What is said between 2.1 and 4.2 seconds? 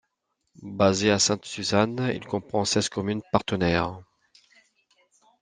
il comprend seize communes partenaires.